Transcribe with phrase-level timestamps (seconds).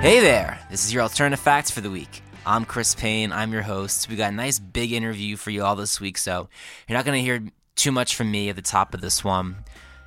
[0.00, 0.58] Hey there!
[0.70, 2.22] This is your alternative facts for the week.
[2.46, 3.32] I'm Chris Payne.
[3.32, 4.08] I'm your host.
[4.08, 6.48] We got a nice big interview for you all this week, so
[6.88, 7.42] you're not going to hear
[7.76, 9.56] too much from me at the top of this one.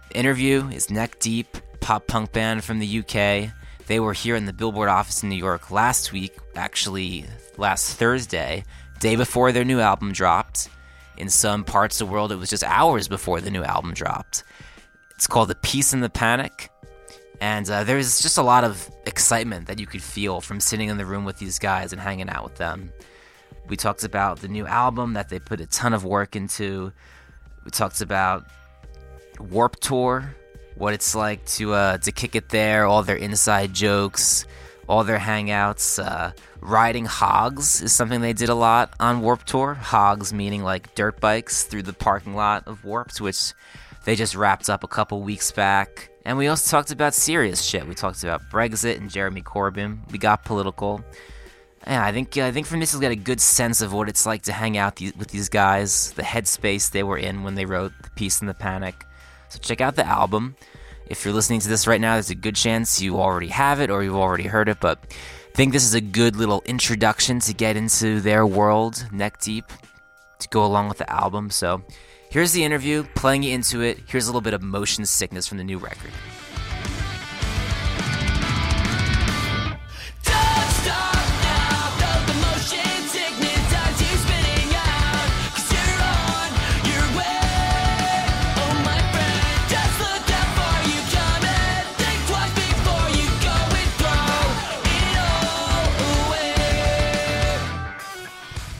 [0.09, 3.53] The interview is Neck Deep, pop punk band from the UK.
[3.85, 7.25] They were here in the Billboard office in New York last week, actually
[7.57, 8.63] last Thursday,
[8.99, 10.69] day before their new album dropped.
[11.17, 14.43] In some parts of the world, it was just hours before the new album dropped.
[15.11, 16.71] It's called The Peace and the Panic.
[17.43, 20.95] And uh, there's just a lot of excitement that you could feel from sitting in
[20.95, 22.93] the room with these guys and hanging out with them.
[23.67, 26.93] We talked about the new album that they put a ton of work into.
[27.65, 28.47] We talked about
[29.41, 30.33] Warped Tour,
[30.75, 34.45] what it's like to uh, to kick it there, all their inside jokes,
[34.87, 36.01] all their hangouts.
[36.01, 39.73] Uh, riding hogs is something they did a lot on Warped Tour.
[39.73, 43.51] Hogs meaning like dirt bikes through the parking lot of Warped, which
[44.05, 46.09] they just wrapped up a couple weeks back.
[46.25, 47.87] And we also talked about serious shit.
[47.87, 50.09] We talked about Brexit and Jeremy Corbyn.
[50.11, 51.03] We got political.
[51.85, 54.25] Yeah, I think I think from this you'll get a good sense of what it's
[54.25, 57.65] like to hang out these, with these guys, the headspace they were in when they
[57.65, 59.05] wrote The Peace and the Panic.
[59.49, 60.55] So check out the album.
[61.07, 63.89] If you're listening to this right now, there's a good chance you already have it
[63.89, 67.53] or you've already heard it, but I think this is a good little introduction to
[67.53, 69.65] get into their world, neck deep,
[70.39, 71.49] to go along with the album.
[71.49, 71.83] So
[72.33, 73.99] Here's the interview, playing you into it.
[74.07, 76.09] Here's a little bit of motion sickness from the new record.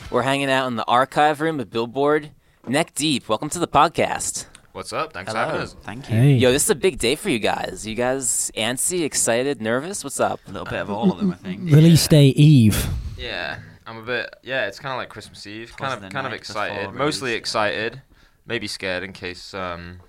[0.09, 2.31] We're hanging out in the archive room at Billboard.
[2.67, 4.45] Neck Deep, welcome to the podcast.
[4.71, 5.11] What's up?
[5.11, 5.43] Thanks Hello.
[5.43, 5.75] for having us.
[5.83, 6.17] Thank you.
[6.21, 7.85] Yo, this is a big day for you guys.
[7.85, 10.03] You guys antsy, excited, nervous?
[10.03, 10.39] What's up?
[10.47, 11.61] A little bit of all of them, I think.
[11.71, 12.87] Release day Eve.
[13.17, 14.33] Yeah, I'm a bit.
[14.43, 15.75] Yeah, it's kind of like Christmas Eve.
[15.75, 16.93] Close Kind of, kind of excited.
[16.93, 17.39] Mostly release.
[17.39, 18.01] excited.
[18.45, 19.53] Maybe scared in case.
[19.53, 19.99] Um,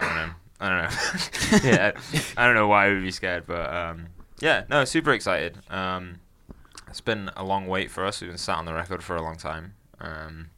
[0.00, 0.32] I don't know.
[0.60, 1.68] I don't know.
[1.70, 1.92] yeah,
[2.36, 4.08] I don't know why I would be scared, but um,
[4.40, 5.58] yeah, no, super excited.
[5.70, 6.16] Um,
[6.88, 8.20] it's been a long wait for us.
[8.20, 9.74] We've been sat on the record for a long time.
[10.00, 10.50] Um,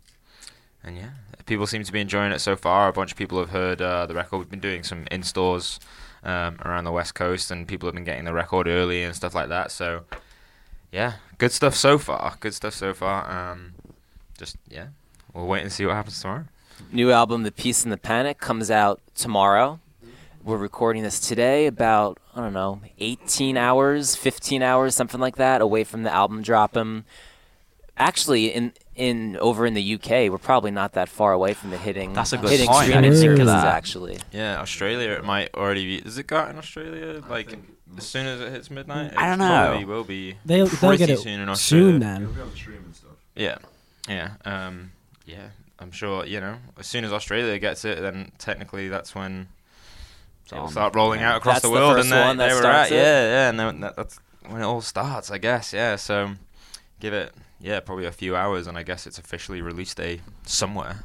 [0.88, 1.10] and yeah,
[1.46, 2.88] people seem to be enjoying it so far.
[2.88, 4.38] A bunch of people have heard uh, the record.
[4.38, 5.78] We've been doing some in stores
[6.24, 9.34] um, around the West Coast, and people have been getting the record early and stuff
[9.34, 9.70] like that.
[9.70, 10.04] So,
[10.90, 12.36] yeah, good stuff so far.
[12.40, 13.30] Good stuff so far.
[13.30, 13.74] Um,
[14.36, 14.88] just yeah,
[15.32, 16.44] we'll wait and see what happens tomorrow.
[16.92, 19.80] New album, The Peace and the Panic, comes out tomorrow.
[20.44, 25.60] We're recording this today, about, I don't know, 18 hours, 15 hours, something like that,
[25.60, 27.04] away from the album dropping.
[27.98, 31.80] Actually, in in over in the UK, we're probably not that far away from it
[31.80, 32.12] hitting.
[32.12, 32.92] That's a good hitting point.
[32.94, 33.66] I didn't think of that.
[33.66, 36.06] Actually, Yeah, Australia it might already be.
[36.06, 37.56] Is it go out in Australia like
[37.96, 39.12] as soon as it hits midnight?
[39.16, 39.46] I don't know.
[39.68, 40.36] Probably will be.
[40.44, 41.92] They'll, they'll get it soon in Australia.
[41.92, 42.28] soon then.
[43.34, 43.58] Yeah,
[44.08, 44.92] yeah, um,
[45.26, 45.48] yeah.
[45.78, 46.56] I'm sure you know.
[46.78, 49.46] As soon as Australia gets it, then technically that's when
[50.50, 50.70] it'll on.
[50.72, 51.32] start rolling Yeah.
[51.34, 52.96] out across That's the the world, first and then one that they were starts at.
[52.96, 53.00] it?
[53.00, 54.18] Yeah, yeah, and then that, that's
[54.48, 55.72] when it all starts, I guess.
[55.72, 56.30] Yeah, so
[56.98, 61.04] give it, yeah, probably a few hours, and I guess it's officially release day somewhere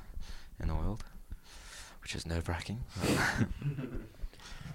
[0.60, 1.04] in the world,
[2.02, 2.84] which is nerve wracking.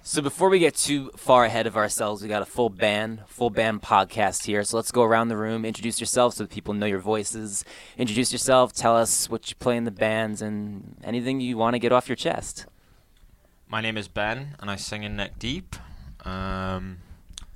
[0.01, 3.49] So before we get too far ahead of ourselves, we got a full band, full
[3.51, 4.63] band podcast here.
[4.63, 7.63] So let's go around the room, introduce yourself so that people know your voices.
[7.95, 11.79] Introduce yourself, tell us what you play in the bands, and anything you want to
[11.79, 12.65] get off your chest.
[13.67, 15.75] My name is Ben, and I sing in Neck Deep.
[16.25, 16.99] Um,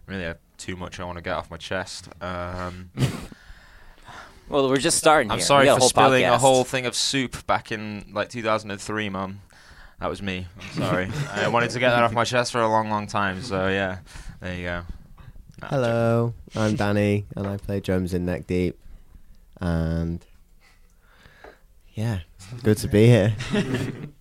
[0.05, 2.09] really have too much I want to get off my chest.
[2.21, 2.91] Um,
[4.50, 5.31] Well, we're just starting.
[5.31, 5.45] I'm here.
[5.45, 9.42] sorry for whole spilling a whole thing of soup back in like 2003, Mum.
[10.00, 10.48] That was me.
[10.60, 11.10] I'm sorry.
[11.31, 13.42] I wanted to get that off my chest for a long, long time.
[13.42, 14.00] So yeah,
[14.42, 14.81] there you go.
[15.62, 18.78] Nah, Hello, I'm Danny, and I play drums in Neck Deep.
[19.62, 20.25] And
[21.94, 22.19] yeah,
[22.63, 23.36] good to be here.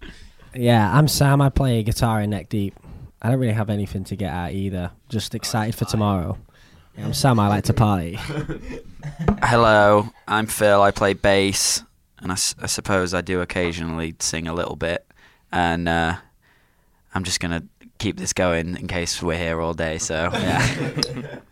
[0.55, 1.41] Yeah, I'm Sam.
[1.41, 2.79] I play guitar in Neck Deep.
[3.23, 4.91] I don't really have anything to get at either.
[5.09, 6.39] Just oh, excited for tomorrow.
[6.97, 7.41] Yeah, I'm Sam.
[7.41, 8.19] I like to party.
[9.43, 10.83] Hello, I'm Phil.
[10.83, 11.83] I play bass,
[12.19, 15.06] and I, s- I suppose I do occasionally sing a little bit.
[15.50, 16.17] And uh,
[17.15, 17.62] I'm just gonna
[17.99, 19.99] keep this going in case we're here all day.
[19.99, 20.91] So yeah,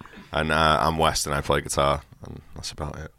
[0.33, 3.11] And uh, I'm West, and I play guitar, and that's about it.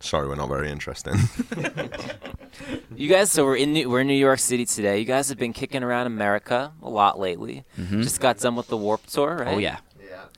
[0.00, 1.14] Sorry, we're not very interesting.
[2.96, 4.98] You guys, so we're in New, we're in New York City today.
[4.98, 7.64] You guys have been kicking around America a lot lately.
[7.78, 8.02] Mhm.
[8.02, 9.54] Just got done with the Warped Tour, right?
[9.54, 9.78] oh yeah,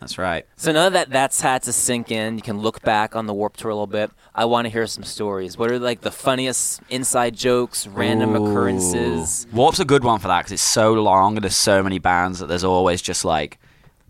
[0.02, 0.46] that's right.
[0.56, 3.60] So now that that's had to sink in, you can look back on the Warped
[3.60, 4.10] Tour a little bit.
[4.34, 5.56] I want to hear some stories.
[5.56, 8.44] What are like the funniest inside jokes, random Ooh.
[8.44, 9.46] occurrences?
[9.52, 12.40] Warp's a good one for that because it's so long and there's so many bands
[12.40, 13.58] that there's always just like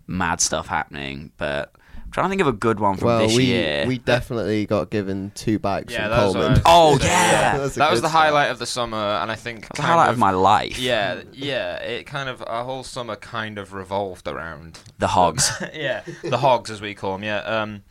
[0.06, 1.32] mad stuff happening.
[1.36, 1.72] But
[2.12, 3.84] trying to think of a good one from well, this we year.
[3.86, 6.52] we definitely got given two bikes Yeah, from that was Coleman.
[6.52, 7.58] was Oh, gonna yeah.
[7.58, 8.24] That's a that was the start.
[8.24, 10.78] highlight of the summer, and I think That's the highlight of my life.
[10.78, 11.76] Yeah, yeah.
[11.76, 15.50] It kind of our whole summer kind of revolved around The Hogs.
[15.74, 17.24] yeah, the hogs as we call them.
[17.24, 17.82] Yeah, um,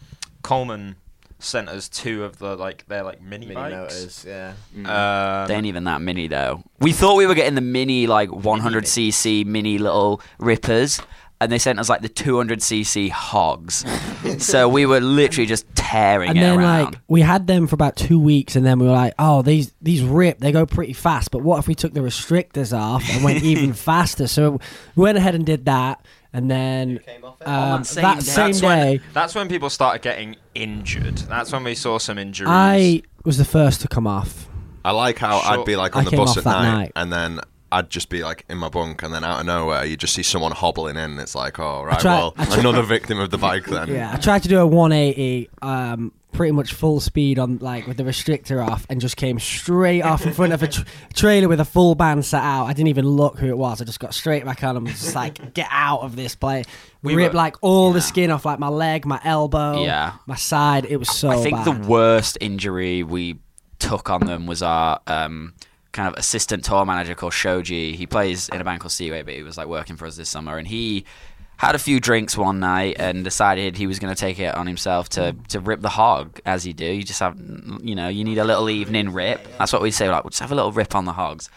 [0.44, 0.96] Coleman
[1.40, 3.74] sent us two of the like they're like mini, Mini bikes.
[3.74, 4.54] motors, yeah.
[4.76, 6.64] Um, They ain't even that mini though.
[6.80, 11.02] We thought we were getting the mini like 100cc mini little rippers,
[11.42, 13.84] and they sent us like the 200cc hogs.
[14.38, 16.84] so we were literally just tearing and it then around.
[16.92, 19.74] like we had them for about two weeks, and then we were like, "Oh, these
[19.82, 20.38] these rip.
[20.38, 23.74] They go pretty fast." But what if we took the restrictors off and went even
[23.74, 24.28] faster?
[24.28, 24.60] So
[24.96, 27.00] we went ahead and did that, and then
[27.44, 28.22] um, that same that day.
[28.22, 31.18] same that's day, when that's when people started getting injured.
[31.18, 32.50] That's when we saw some injuries.
[32.52, 34.48] I was the first to come off.
[34.86, 35.60] I like how Sure.
[35.60, 36.92] I'd be like I on the bus at night, night.
[36.96, 37.40] and then
[37.72, 40.24] I'd just be like in my bunk, and then out of nowhere you just see
[40.24, 41.12] someone hobbling in.
[41.12, 43.88] And it's like, oh right, tried- well, I tried- another victim of the bike then.
[43.90, 47.98] Yeah, I tried to do a 180, um, pretty much full speed on like with
[47.98, 50.82] the restrictor off, and just came straight off in front of a tr-
[51.14, 52.66] trailer with a full band set out.
[52.66, 53.82] I didn't even look who it was.
[53.82, 56.66] I just got straight back on and was just like, "Get out of this place!"
[57.04, 60.14] We Ripped were- like all the skin off, like my leg, my elbow, Yeah.
[60.26, 60.86] my side.
[60.86, 61.66] It was so I think bad.
[61.84, 63.40] the worst injury we
[63.80, 65.54] took on them was our um,
[65.92, 67.96] kind of assistant tour manager called Shoji.
[67.96, 70.30] He plays in a band called Seaway, but he was like working for us this
[70.30, 71.06] summer, and he
[71.58, 74.66] had a few drinks one night and decided he was going to take it on
[74.66, 76.86] himself to, to rip the hog, as you do.
[76.86, 77.40] You just have,
[77.84, 79.48] you know, you need a little evening rip.
[79.60, 81.52] That's what we say, like, we'll just have a little rip on the hogs.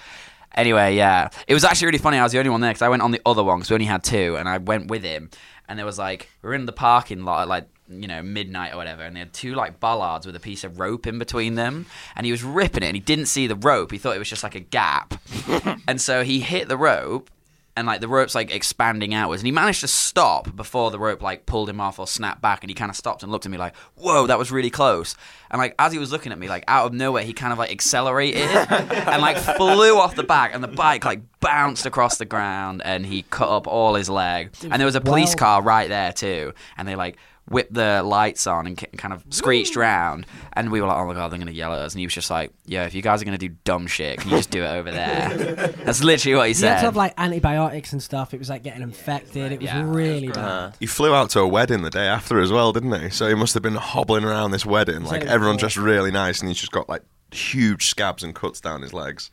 [0.55, 2.19] Anyway, yeah, it was actually really funny.
[2.19, 3.75] I was the only one there because I went on the other one because we
[3.75, 5.31] only had two, and I went with him.
[5.67, 8.73] And there was like we were in the parking lot at like you know midnight
[8.73, 11.55] or whatever, and they had two like bollards with a piece of rope in between
[11.55, 11.87] them,
[12.17, 13.93] and he was ripping it, and he didn't see the rope.
[13.93, 15.15] He thought it was just like a gap,
[15.89, 17.31] and so he hit the rope.
[17.77, 21.21] And like the rope's like expanding outwards, and he managed to stop before the rope
[21.21, 23.51] like pulled him off or snapped back, and he kind of stopped and looked at
[23.51, 25.17] me like, "Whoa, that was really close."
[25.51, 27.59] And like as he was looking at me, like out of nowhere, he kind of
[27.59, 32.25] like accelerated and like flew off the back, and the bike like bounced across the
[32.25, 34.53] ground, and he cut up all his leg.
[34.63, 37.17] And there was a police Well- car right there too, and they like
[37.49, 41.15] whipped the lights on and kind of screeched round, and we were like, "Oh my
[41.15, 43.21] god, they're gonna yell at us!" And he was just like, "Yeah, if you guys
[43.21, 46.49] are gonna do dumb shit, can you just do it over there?" That's literally what
[46.49, 46.67] he said.
[46.67, 48.33] You had to have like antibiotics and stuff.
[48.35, 49.53] It was like getting infected.
[49.53, 49.83] It was Yeah.
[49.85, 50.39] really bad.
[50.39, 53.11] Uh, He flew out to a wedding the day after as well, didn't he?
[53.11, 56.11] So he must have been hobbling around this wedding, like it everyone was- dressed really
[56.11, 59.31] nice, and he's just got like huge scabs and cuts down his legs.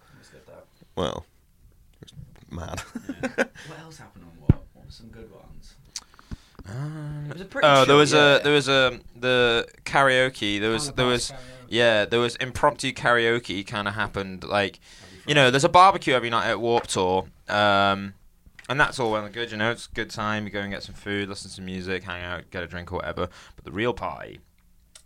[0.96, 1.26] Well,
[2.02, 2.82] it was mad.
[3.68, 4.62] What else happened on what?
[4.74, 5.76] What were some good ones?
[7.30, 7.68] It was a pretty.
[7.68, 8.40] Oh, there was year.
[8.40, 10.60] a there was a the karaoke.
[10.60, 11.32] There was there was
[11.70, 14.80] yeah there was impromptu karaoke kind of happened like
[15.26, 17.28] you know there's a barbecue every night at Warped Tour.
[17.48, 18.14] Um,
[18.70, 19.72] and that's all well and good, you know.
[19.72, 20.46] It's a good time.
[20.46, 22.92] You go and get some food, listen to some music, hang out, get a drink
[22.92, 23.28] or whatever.
[23.56, 24.40] But the real party,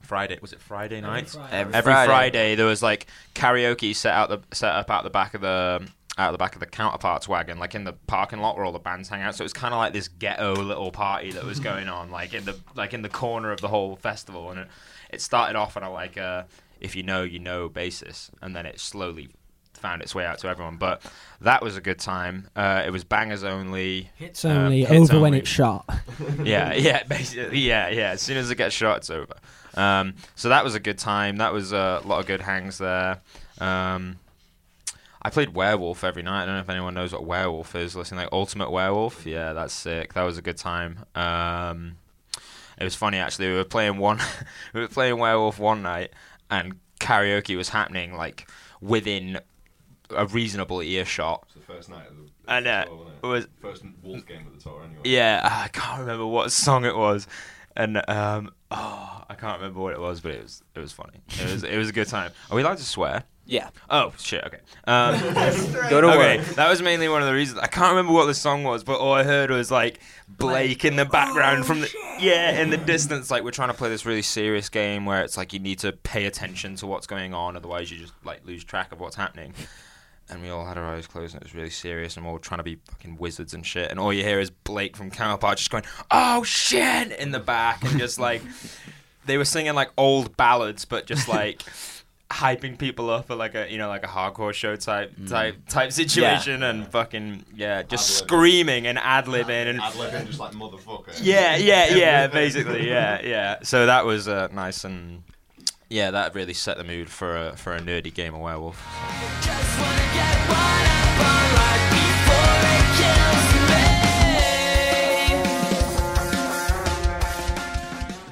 [0.01, 1.35] Friday was it Friday night?
[1.51, 2.07] Every Every Friday.
[2.07, 2.55] Friday.
[2.55, 6.29] there was like karaoke set out the set up out the back of the out
[6.29, 8.79] of the back of the counterparts wagon, like in the parking lot where all the
[8.79, 9.35] bands hang out.
[9.35, 12.33] So it was kind of like this ghetto little party that was going on, like
[12.33, 14.51] in the like in the corner of the whole festival.
[14.51, 14.67] And it,
[15.09, 16.47] it started off on a like a
[16.79, 19.29] if you know you know basis, and then it slowly
[19.73, 20.77] found its way out to everyone.
[20.77, 21.01] But
[21.41, 22.47] that was a good time.
[22.55, 24.09] Uh, it was bangers only.
[24.15, 25.39] Hits um, only hits over when only.
[25.39, 25.87] it's shot.
[26.43, 28.11] yeah, yeah, basically, yeah, yeah.
[28.11, 29.35] As soon as it gets shot, it's over.
[29.75, 31.37] Um, so that was a good time.
[31.37, 33.19] That was a lot of good hangs there.
[33.59, 34.17] Um,
[35.25, 36.43] I played Werewolf every night.
[36.43, 37.95] I don't know if anyone knows what Werewolf is.
[37.95, 39.25] Listening like Ultimate Werewolf.
[39.25, 40.13] Yeah, that's sick.
[40.13, 40.99] That was a good time.
[41.15, 41.97] Um,
[42.79, 43.47] It was funny actually.
[43.49, 44.19] We were playing one,
[44.73, 46.11] we were playing Werewolf one night,
[46.51, 48.47] and karaoke was happening like
[48.81, 49.39] within
[50.11, 51.41] a reasonable earshot.
[51.47, 54.45] It's the first night of the And uh, tour, wasn't it was First Wolf game
[54.45, 55.01] of the tour, anyway.
[55.05, 57.25] yeah, I can't remember what song it was,
[57.75, 61.21] and um, oh, I can't remember what it was, but it was it was funny.
[61.41, 62.31] It was it was a good time.
[62.51, 63.23] Are we allowed to swear?
[63.47, 63.69] Yeah.
[63.89, 64.43] Oh shit.
[64.43, 64.57] Okay.
[64.85, 65.19] Um,
[65.89, 66.47] Go to okay, work.
[66.55, 67.59] that was mainly one of the reasons.
[67.59, 70.95] I can't remember what the song was, but all I heard was like Blake in
[70.95, 73.29] the background from the yeah in the distance.
[73.29, 75.91] Like we're trying to play this really serious game where it's like you need to
[75.91, 79.53] pay attention to what's going on, otherwise you just like lose track of what's happening.
[80.27, 82.33] And we all had our eyes closed, and it was really serious, and we are
[82.33, 83.91] all trying to be fucking wizards and shit.
[83.91, 87.83] And all you hear is Blake from Camelot just going, "Oh shit!" in the back,
[87.83, 88.41] and just like
[89.27, 91.61] they were singing like old ballads, but just like
[92.29, 95.91] hyping people up for like a you know like a hardcore show type type type
[95.91, 98.27] situation, and fucking yeah, just Ad-libbing.
[98.27, 101.17] screaming and ad libbing and Ad libbing just like motherfucker.
[101.21, 103.59] yeah, yeah, yeah, basically, yeah, yeah.
[103.63, 105.23] So that was uh, nice and
[105.89, 108.83] yeah, that really set the mood for a for a nerdy game of werewolf.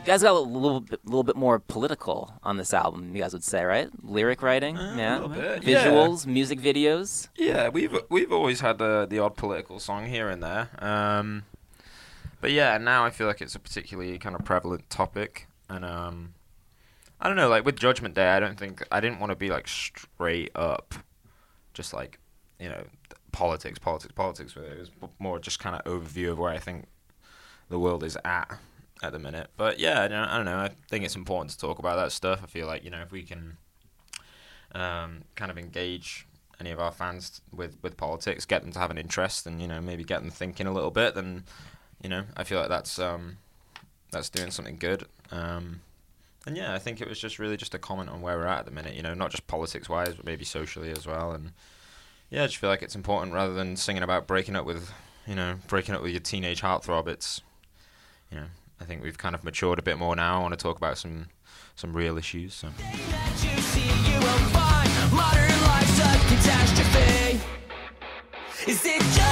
[0.06, 3.16] Guys got a little bit, little bit more political on this album.
[3.16, 3.90] You guys would say, right?
[4.04, 5.20] Lyric writing, yeah.
[5.20, 5.86] little bit, yeah.
[5.86, 7.30] Visuals, music videos.
[7.36, 10.70] Yeah, we've we've always had the the odd political song here and there.
[10.80, 11.46] Um,
[12.42, 16.34] but yeah, now I feel like it's a particularly kind of prevalent topic, and um,
[17.20, 19.50] I don't know, like with Judgment Day, I don't think I didn't want to be
[19.50, 20.94] like straight up,
[21.74, 22.20] just like
[22.60, 22.84] you know,
[23.32, 24.54] politics, politics, politics.
[24.54, 26.86] But it it was more just kind of overview of where I think
[27.70, 28.60] the world is at
[29.04, 29.50] at the minute.
[29.58, 30.58] But yeah, I don't, I don't know.
[30.58, 32.40] I think it's important to talk about that stuff.
[32.42, 33.58] I feel like you know if we can
[34.74, 36.26] um, kind of engage
[36.60, 39.68] any of our fans with, with politics, get them to have an interest, and you
[39.68, 41.44] know maybe get them thinking a little bit, then
[42.02, 43.38] you know I feel like that's um,
[44.12, 45.06] that's doing something good.
[45.32, 45.82] Um,
[46.46, 48.60] and yeah, I think it was just really just a comment on where we're at
[48.60, 48.96] at the minute.
[48.96, 51.32] You know, not just politics wise, but maybe socially as well.
[51.32, 51.52] And
[52.30, 54.92] yeah, I just feel like it's important rather than singing about breaking up with
[55.28, 57.08] you know breaking up with your teenage heartthrob.
[57.08, 57.42] It's
[58.32, 58.46] you know
[58.84, 60.40] I think we've kind of matured a bit more now.
[60.40, 61.28] I want to talk about some
[61.76, 62.54] some real issues.
[62.54, 62.68] So.
[68.68, 69.23] Is it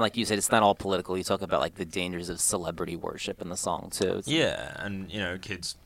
[0.00, 1.16] Yeah, like you said, it's not all political.
[1.16, 4.08] You talk about like the dangers of celebrity worship in the song too.
[4.08, 5.76] It's- Yeah, and you know, kids,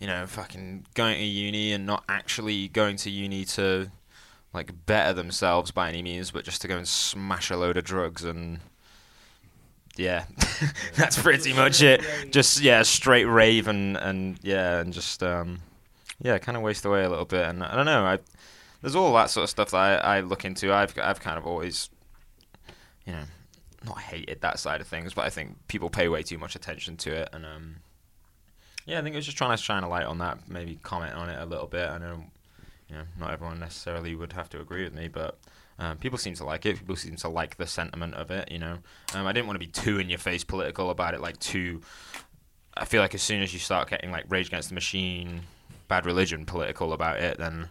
[0.00, 3.90] you know, fucking going to uni and not actually going to uni to
[4.52, 7.84] like better themselves by any means, but just to go and smash a load of
[7.84, 8.58] drugs and
[9.96, 10.24] yeah,
[10.96, 12.02] that's pretty much it.
[12.30, 15.60] Just yeah, straight rave and and yeah, and just um
[16.20, 17.46] yeah, kind of waste away a little bit.
[17.46, 18.18] And I don't know, I
[18.80, 20.72] there's all that sort of stuff that I, I look into.
[20.72, 21.90] I've I've kind of always
[23.06, 23.24] you know
[23.84, 26.96] not hated that side of things, but I think people pay way too much attention
[26.98, 27.76] to it, and um,
[28.86, 31.14] yeah, I think it was just trying to shine a light on that, maybe comment
[31.14, 31.88] on it a little bit.
[31.88, 32.24] I know,
[32.88, 35.38] you know, not everyone necessarily would have to agree with me, but
[35.78, 36.78] um, people seem to like it.
[36.78, 38.50] People seem to like the sentiment of it.
[38.50, 38.78] You know,
[39.14, 41.80] um, I didn't want to be too in your face political about it, like too.
[42.74, 45.42] I feel like as soon as you start getting like Rage Against the Machine,
[45.88, 47.68] Bad Religion political about it, then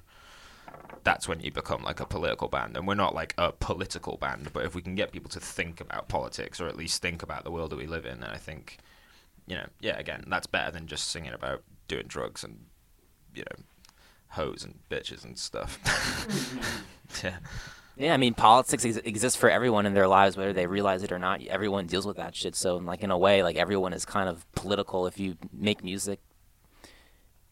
[1.04, 2.78] that's when you become like a political band.
[2.78, 5.82] And we're not like a political band, but if we can get people to think
[5.82, 8.38] about politics or at least think about the world that we live in, then I
[8.38, 8.78] think,
[9.48, 12.66] you know, yeah, again, that's better than just singing about doing drugs and,
[13.34, 13.64] you know,
[14.30, 15.80] hoes and bitches and stuff.
[17.24, 17.38] yeah.
[17.98, 21.12] Yeah, I mean, politics ex- exists for everyone in their lives, whether they realize it
[21.12, 21.42] or not.
[21.44, 22.56] Everyone deals with that shit.
[22.56, 25.06] So, like in a way, like everyone is kind of political.
[25.08, 26.20] If you make music,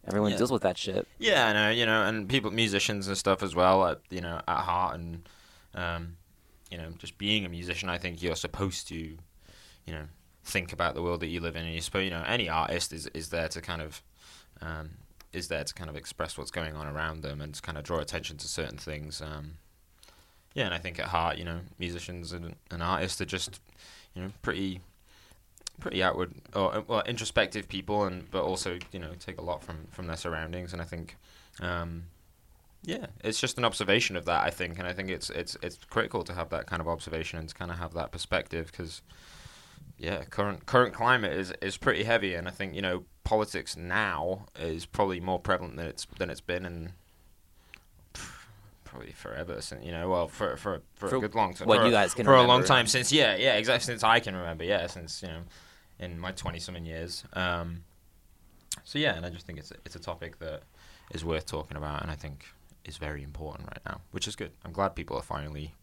[0.08, 0.38] everyone Yeah.
[0.38, 1.08] deals with that shit.
[1.18, 4.42] Yeah, I know, you know, and people, musicians and stuff as well, at, you know,
[4.48, 5.28] at heart, and
[5.76, 6.18] um,
[6.72, 9.18] you know, just being a musician, I think you're supposed to, you
[9.88, 10.06] know,
[10.44, 12.92] think about the world that you live in, and you're supposed, you know, any artist
[12.94, 14.02] is is there to kind of,
[14.62, 14.90] um,
[15.34, 17.84] is there to kind of express what's going on around them and to kind of
[17.84, 19.22] draw attention to certain things.
[19.22, 19.58] Um,
[20.56, 23.60] yeah, and I think at heart, you know, musicians and, and artists are just,
[24.16, 24.82] you know, pretty
[25.80, 29.64] pretty outward or uh, well introspective people and but also you know take a lot
[29.64, 30.74] from from their surroundings.
[30.74, 31.18] And I think
[31.62, 32.04] um,
[32.84, 34.80] yeah it's just an observation of that I think.
[34.80, 37.56] And I think it's it's it's critical to have that kind of observation and to
[37.56, 39.02] kind of have that perspective because
[39.98, 42.34] yeah current current climate is is pretty heavy.
[42.36, 46.42] And I think you know politics now is probably more prevalent than it's than it's
[46.42, 46.94] been in
[48.84, 51.68] probably forever since you know well for for for, For a good long time.
[51.68, 54.20] what for, you guys can for a long time since yeah yeah exactly since I
[54.20, 55.42] can remember yeah since you know
[56.00, 57.24] in my twenty something years.
[57.34, 57.84] Um
[58.84, 60.64] so yeah and I just think it's a, it's a topic that
[61.12, 62.46] is worth talking about and I think
[62.86, 64.52] is very important right now which is good.
[64.64, 65.74] I'm glad people are finally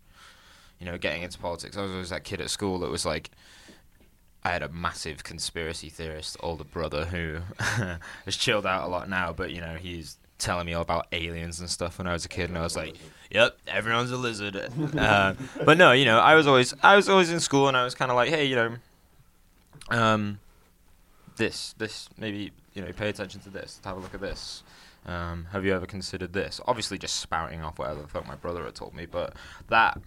[0.78, 1.76] you know getting into politics.
[1.76, 3.30] I was always that kid at school that was like
[4.46, 9.32] I had a massive conspiracy theorist older brother who has chilled out a lot now,
[9.32, 12.28] but you know he's telling me all about aliens and stuff when I was a
[12.28, 12.94] kid, and I was like,
[13.30, 14.56] "Yep, everyone's a lizard."
[14.96, 17.82] uh, but no, you know, I was always I was always in school, and I
[17.82, 18.76] was kind of like, "Hey, you know,
[19.90, 20.40] um,
[21.36, 24.62] this this maybe you know pay attention to this, have a look at this."
[25.06, 26.60] Um, have you ever considered this?
[26.66, 29.34] Obviously, just spouting off whatever the fuck my brother had told me, but
[29.68, 30.00] that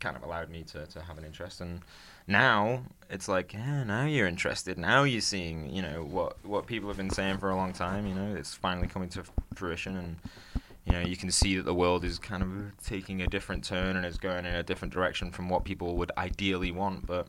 [0.00, 1.60] kind of allowed me to, to have an interest.
[1.60, 1.80] And
[2.26, 4.78] now it's like, yeah, now you're interested.
[4.78, 8.06] Now you're seeing, you know, what what people have been saying for a long time.
[8.06, 9.22] You know, it's finally coming to
[9.54, 10.16] fruition, and
[10.86, 13.96] you know, you can see that the world is kind of taking a different turn
[13.96, 17.06] and is going in a different direction from what people would ideally want.
[17.06, 17.28] But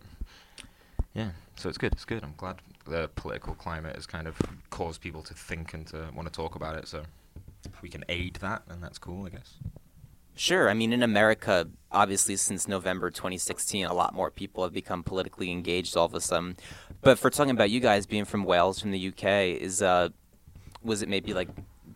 [1.14, 1.94] yeah, so it's good.
[1.94, 2.24] It's good.
[2.24, 4.38] I'm glad the political climate has kind of
[4.70, 6.88] caused people to think and to want to talk about it.
[6.88, 7.04] So
[7.82, 9.56] we can aid that, then that's cool, I guess.
[10.36, 10.68] Sure.
[10.70, 15.52] I mean, in America, obviously, since November 2016, a lot more people have become politically
[15.52, 16.58] engaged all of a sudden.
[17.02, 20.10] But for talking about you guys being from Wales, from the UK, is uh,
[20.84, 21.50] was it maybe like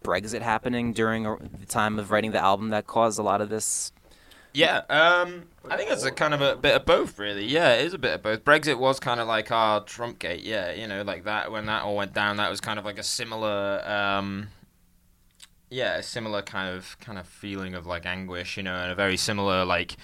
[0.04, 3.92] Brexit happening during the time of writing the album that caused a lot of this?
[4.58, 7.46] Yeah, um, I think it's a kind of a bit of both, really.
[7.46, 8.44] Yeah, it is a bit of both.
[8.44, 11.84] Brexit was kind of like our Trump gate, yeah, you know, like that when that
[11.84, 12.38] all went down.
[12.38, 14.48] That was kind of like a similar, um,
[15.70, 18.96] yeah, a similar kind of kind of feeling of like anguish, you know, and a
[18.96, 19.96] very similar like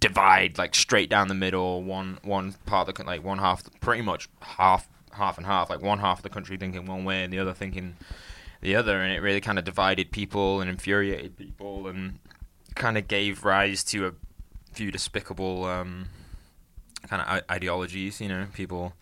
[0.00, 1.82] divide, like straight down the middle.
[1.82, 5.98] One one part the like one half, pretty much half half and half, like one
[5.98, 7.98] half of the country thinking one way and the other thinking
[8.62, 12.20] the other, and it really kind of divided people and infuriated people and
[12.78, 14.12] kind of gave rise to a
[14.72, 16.08] few despicable um,
[17.06, 18.20] kind of ideologies.
[18.20, 18.94] You know, people,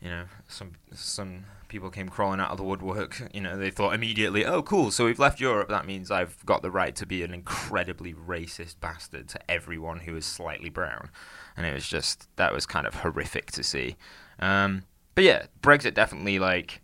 [0.00, 3.22] you know, some some people came crawling out of the woodwork.
[3.34, 4.90] You know, they thought immediately, "Oh, cool!
[4.90, 5.68] So we've left Europe.
[5.68, 10.16] That means I've got the right to be an incredibly racist bastard to everyone who
[10.16, 11.10] is slightly brown."
[11.56, 13.96] And it was just that was kind of horrific to see.
[14.38, 16.80] Um, but yeah, Brexit definitely like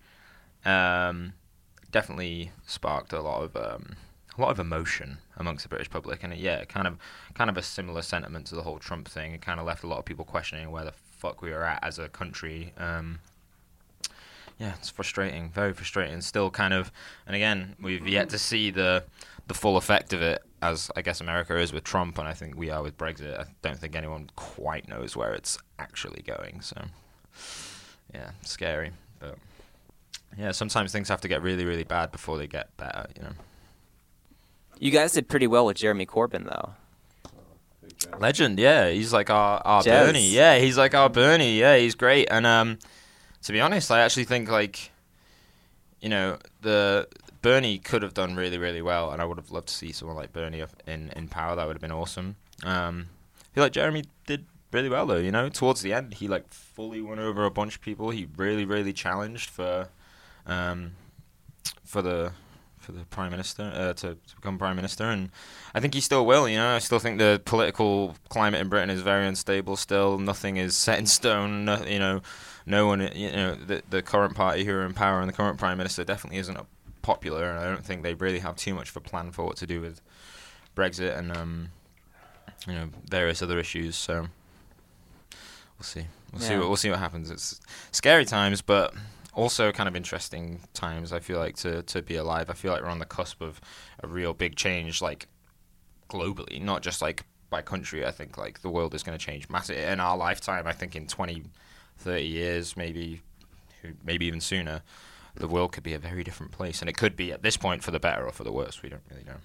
[0.65, 1.35] um,
[1.91, 3.97] definitely sparked a lot of um,
[4.37, 6.99] a lot of emotion amongst the British public, and it, yeah, kind of
[7.35, 9.33] kind of a similar sentiment to the whole Trump thing.
[9.33, 11.83] It kind of left a lot of people questioning where the fuck we were at
[11.83, 12.73] as a country.
[12.79, 13.21] Um,
[14.59, 16.21] yeah, it's frustrating, very frustrating.
[16.21, 16.91] Still, kind of,
[17.27, 19.05] and again, we've yet to see the
[19.47, 22.57] the full effect of it, as I guess America is with Trump, and I think
[22.57, 23.39] we are with Brexit.
[23.39, 26.63] I don't think anyone quite knows where it's actually going.
[26.63, 26.83] So,
[28.13, 29.37] yeah, scary, but
[30.37, 33.07] yeah, sometimes things have to get really, really bad before they get better.
[33.15, 33.33] You know.
[34.79, 36.75] You guys did pretty well with Jeremy Corbyn, though.
[38.19, 39.83] Legend, yeah, he's like our our.
[39.83, 42.29] Bernie, yeah, he's like our Bernie, yeah, he's great.
[42.31, 42.79] And um,
[43.43, 44.91] to be honest, I actually think like,
[46.01, 47.09] you know, the
[47.43, 50.17] Bernie could have done really, really well, and I would have loved to see someone
[50.17, 51.57] like Bernie in in power.
[51.57, 52.37] That would have been awesome.
[52.65, 53.07] Um,
[53.41, 55.17] I feel like Jeremy did really well though.
[55.17, 58.11] You know, towards the end, he like fully won over a bunch of people.
[58.11, 59.89] He really, really challenged for,
[60.47, 60.93] um,
[61.85, 62.33] for the
[62.87, 65.31] for the prime minister uh, to, to become prime minister, and
[65.75, 66.49] I think he still will.
[66.49, 69.77] You know, I still think the political climate in Britain is very unstable.
[69.77, 71.65] Still, nothing is set in stone.
[71.65, 72.23] No, you know,
[72.65, 73.01] no one.
[73.15, 76.05] You know, the the current party who are in power and the current prime minister
[76.05, 76.57] definitely isn't
[77.03, 79.57] popular, and I don't think they really have too much of a plan for what
[79.57, 80.01] to do with
[80.77, 81.69] Brexit and um,
[82.69, 83.97] you know various other issues.
[83.97, 84.29] So
[85.77, 86.07] we'll see.
[86.33, 86.57] We'll see.
[86.57, 87.31] What, we'll see what happens.
[87.31, 88.95] It's scary times, but
[89.37, 91.13] also kind of interesting times.
[91.13, 92.51] I feel like to to be alive.
[92.51, 93.61] I feel like we're on the cusp of
[94.03, 95.29] a real big change, like
[96.09, 98.05] globally, not just like by country.
[98.05, 100.67] I think like the world is going to change massive in our lifetime.
[100.67, 101.45] I think in 20,
[101.99, 103.23] 30 years, maybe,
[104.05, 104.83] maybe even sooner,
[105.35, 107.85] the world could be a very different place, and it could be at this point
[107.85, 108.83] for the better or for the worse.
[108.83, 109.37] We don't really know.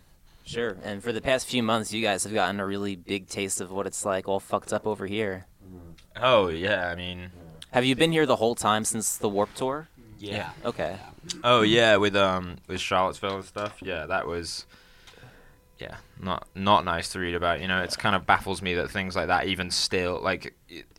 [0.44, 0.78] Sure.
[0.84, 3.72] And for the past few months, you guys have gotten a really big taste of
[3.72, 5.46] what it's like all fucked up over here.
[6.16, 7.32] Oh yeah, I mean,
[7.72, 9.88] Have you been here the whole time since the Warped Tour?
[10.20, 10.52] yeah.
[10.64, 10.98] Okay.
[11.44, 13.78] Oh yeah, with um with Charlottesville and stuff.
[13.82, 14.66] Yeah, that was
[15.80, 17.62] yeah, not not nice to read about.
[17.62, 20.54] You know, it's kind of baffles me that things like that even still like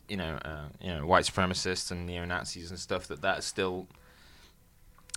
[0.09, 3.87] you know, uh, you know, white supremacists and neo Nazis and stuff that that still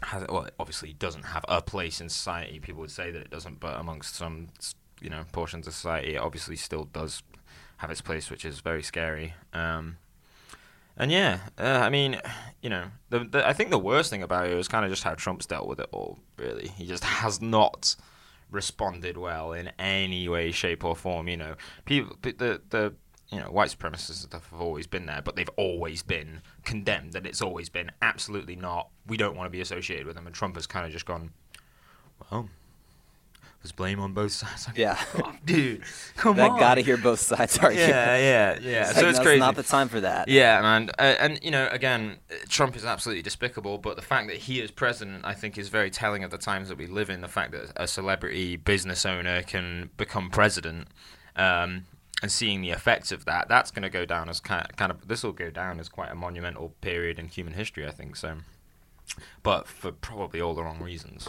[0.02, 2.60] has well, it obviously doesn't have a place in society.
[2.60, 4.48] People would say that it doesn't, but amongst some
[5.00, 7.22] you know portions of society, it obviously still does
[7.78, 9.34] have its place, which is very scary.
[9.52, 9.96] Um,
[10.96, 12.20] and yeah, uh, I mean,
[12.62, 15.04] you know, the, the I think the worst thing about it was kind of just
[15.04, 16.18] how Trump's dealt with it all.
[16.36, 17.96] Really, he just has not
[18.50, 21.28] responded well in any way, shape, or form.
[21.28, 21.54] You know,
[21.84, 22.94] people, the the
[23.30, 27.14] you know white supremacists and stuff have always been there, but they've always been condemned,
[27.14, 28.88] and it's always been absolutely not.
[29.06, 31.30] We don't want to be associated with them, and Trump has kind of just gone,
[32.30, 32.48] well.
[33.66, 34.68] There's blame on both sides.
[34.68, 34.96] Like, Yeah.
[35.24, 35.82] on, dude,
[36.16, 36.58] come that on.
[36.60, 37.58] gotta hear both sides.
[37.60, 38.90] Yeah, yeah, yeah.
[38.90, 39.40] It's so like, it's crazy.
[39.40, 40.28] not the time for that.
[40.28, 43.78] Yeah, man, uh, and you know, again, Trump is absolutely despicable.
[43.78, 46.68] But the fact that he is president, I think, is very telling of the times
[46.68, 47.22] that we live in.
[47.22, 50.86] The fact that a celebrity business owner can become president,
[51.34, 51.86] um,
[52.22, 55.08] and seeing the effects of that, that's going to go down as kind kind of
[55.08, 57.84] this will go down as quite a monumental period in human history.
[57.84, 58.36] I think so,
[59.42, 61.28] but for probably all the wrong reasons.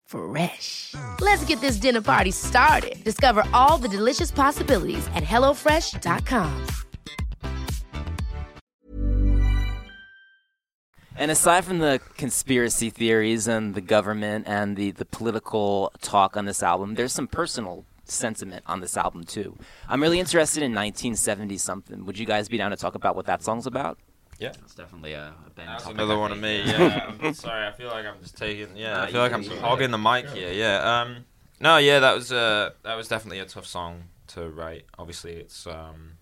[0.11, 0.95] Fresh.
[1.21, 3.03] Let's get this dinner party started.
[3.03, 6.67] Discover all the delicious possibilities at hellofresh.com.
[11.15, 16.45] And aside from the conspiracy theories and the government and the, the political talk on
[16.45, 19.57] this album, there's some personal sentiment on this album too.
[19.87, 22.05] I'm really interested in 1970 something.
[22.05, 23.99] Would you guys be down to talk about what that song's about?
[24.41, 26.63] Yeah, It's definitely a, a Ben That's topic, another one of me.
[26.65, 27.67] Yeah, I'm sorry.
[27.67, 28.75] I feel like I'm just taking.
[28.75, 30.51] Yeah, Nah, I feel like I'm you hogging the mic here.
[30.51, 31.01] Yeah.
[31.01, 31.25] Um.
[31.59, 31.77] No.
[31.77, 31.99] Yeah.
[31.99, 32.71] That was uh.
[32.81, 34.85] That was definitely a tough song to write.
[34.97, 36.13] Obviously, it's um.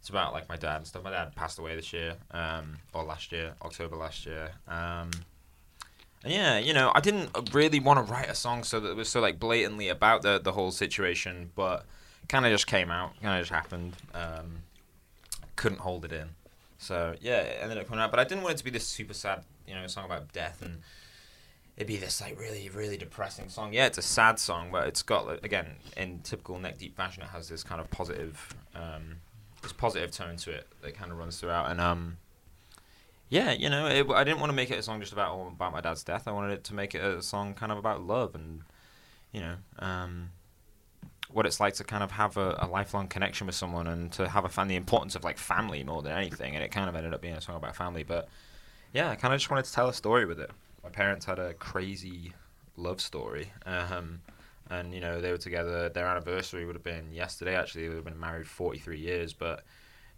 [0.00, 1.04] It's about like my dad and stuff.
[1.04, 2.16] My dad passed away this year.
[2.32, 2.78] Um.
[2.92, 4.50] Or last year, October last year.
[4.66, 5.10] Um.
[6.24, 8.96] And yeah, you know, I didn't really want to write a song so that it
[8.96, 11.86] was so like blatantly about the the whole situation, but
[12.28, 13.12] kind of just came out.
[13.22, 13.92] Kind of just happened.
[14.12, 14.62] Um.
[15.54, 16.30] Couldn't hold it in.
[16.84, 18.10] So yeah, it ended up coming out.
[18.10, 20.62] But I didn't want it to be this super sad, you know, song about death
[20.62, 20.80] and
[21.76, 23.72] it'd be this like really, really depressing song.
[23.72, 25.66] Yeah, it's a sad song, but it's got like, again
[25.96, 29.16] in typical neck deep fashion, it has this kind of positive, um,
[29.62, 31.70] this positive tone to it that kind of runs throughout.
[31.70, 32.18] And um,
[33.28, 35.48] yeah, you know, it, I didn't want to make it a song just about all
[35.48, 36.28] about my dad's death.
[36.28, 38.60] I wanted it to make it a song kind of about love and
[39.32, 39.56] you know.
[39.78, 40.30] Um,
[41.34, 44.28] what it's like to kind of have a, a lifelong connection with someone and to
[44.28, 46.54] have a fan the importance of like family more than anything.
[46.54, 48.04] And it kind of ended up being a song about family.
[48.04, 48.28] But
[48.92, 50.50] yeah i kind of just wanted to tell a story with it.
[50.84, 52.32] My parents had a crazy
[52.76, 54.20] love story um,
[54.70, 55.88] and you know they were together.
[55.88, 57.82] Their anniversary would have been yesterday actually.
[57.82, 59.32] They would have been married 43 years.
[59.32, 59.64] But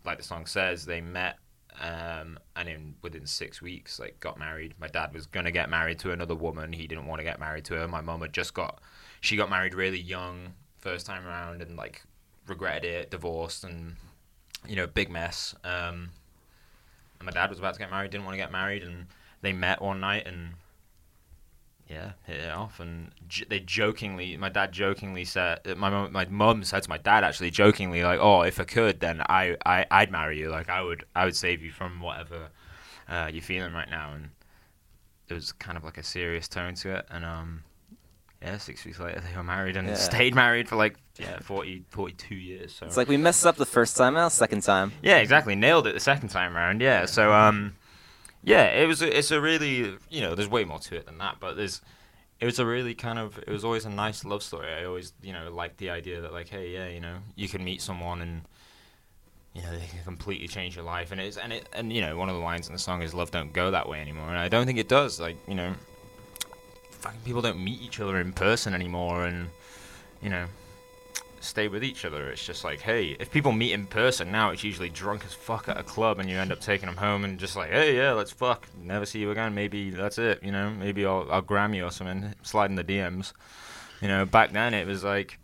[0.04, 1.38] like the song says they met
[1.80, 4.74] um, and in within six weeks like got married.
[4.78, 6.74] My dad was gonna get married to another woman.
[6.74, 7.88] He didn't want to get married to her.
[7.88, 8.82] My mom had just got
[9.22, 10.52] she got married really young
[10.86, 12.04] first time around and like
[12.46, 13.96] regretted it divorced and
[14.68, 15.52] you know big mess.
[15.64, 16.10] Um,
[17.18, 19.06] and my dad was about to get married didn't want to get married and
[19.42, 20.50] they met one night and
[21.90, 22.78] yeah hit it off.
[22.78, 26.88] And j- they jokingly my dad jokingly said uh, my mum, my mum said to
[26.88, 30.50] my dad actually jokingly like oh if i could then i, I i'd marry you.
[30.50, 32.50] Like i would i would save you from whatever
[33.08, 34.12] uh, you're feeling right now.
[34.14, 34.30] And
[35.26, 37.06] there was kind of like a serious tone to it.
[37.10, 37.64] And um
[38.42, 39.94] yeah six weeks later they were married and Yeah.
[39.94, 43.66] stayed married for like yeah 40 42 years so It's like we messed up the
[43.66, 44.92] first time out, second time.
[45.02, 45.54] yeah, exactly.
[45.54, 46.80] Nailed it the second time around.
[46.82, 47.06] Yeah.
[47.06, 47.74] So um,
[48.44, 49.02] yeah, it was.
[49.02, 50.34] A, it's a really you know.
[50.36, 51.80] There's way more to it than that, but there's.
[52.38, 53.38] It was a really kind of.
[53.38, 54.68] It was always a nice love story.
[54.72, 57.64] I always you know liked the idea that like, hey, yeah, you know, you can
[57.64, 58.42] meet someone and.
[59.54, 62.14] You know, they can completely change your life, and it's and it and you know
[62.18, 64.36] one of the lines in the song is "Love don't go that way anymore," and
[64.38, 65.18] I don't think it does.
[65.18, 65.72] Like you know,
[66.96, 69.48] fucking people don't meet each other in person anymore, and
[70.22, 70.46] you know,
[71.40, 72.28] stay with each other.
[72.30, 75.68] It's just like, hey, if people meet in person now, it's usually drunk as fuck
[75.68, 78.12] at a club, and you end up taking them home and just like, hey, yeah,
[78.12, 79.54] let's fuck, never see you again.
[79.54, 80.42] Maybe that's it.
[80.42, 83.32] You know, maybe I'll I'll gram you or something, slide in the DMs.
[84.00, 85.38] You know, back then it was like,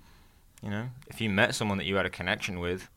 [0.62, 2.88] you know, if you met someone that you had a connection with,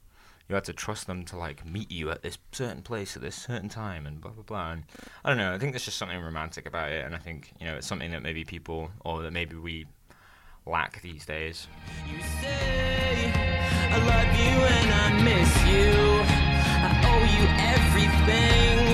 [0.47, 3.35] you had to trust them to like meet you at this certain place at this
[3.35, 4.71] certain time and blah blah blah.
[4.73, 4.83] And
[5.23, 5.53] I don't know.
[5.53, 8.11] I think there's just something romantic about it, and I think you know it's something
[8.11, 9.85] that maybe people or that maybe we
[10.65, 11.67] lack these days.
[13.87, 15.93] I love you and I miss you.
[17.35, 18.84] you everything,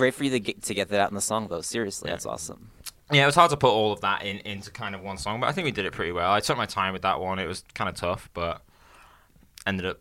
[0.00, 1.60] Great for you to get, to get that out in the song, though.
[1.60, 2.70] Seriously, that's awesome.
[3.12, 5.40] Yeah, it was hard to put all of that in into kind of one song,
[5.40, 6.32] but I think we did it pretty well.
[6.32, 7.38] I took my time with that one.
[7.38, 8.62] It was kind of tough, but
[9.66, 10.00] ended up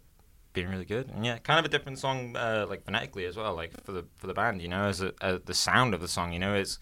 [0.53, 1.09] being really good.
[1.09, 4.05] And yeah, kind of a different song, uh, like phonetically as well, like for the
[4.15, 4.61] for the band.
[4.61, 6.79] You know, as a, uh, the sound of the song, you know, it's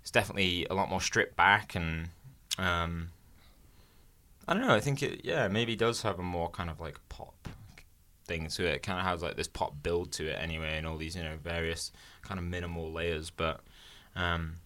[0.00, 2.08] it's definitely a lot more stripped back, and
[2.58, 3.10] um,
[4.48, 4.74] I don't know.
[4.74, 7.48] I think it yeah maybe does have a more kind of like pop
[8.28, 8.82] thing to it.
[8.82, 11.36] Kind of has like this pop build to it anyway, and all these you know
[11.42, 11.90] various
[12.22, 13.60] kind of minimal layers, but.
[14.14, 14.56] Um,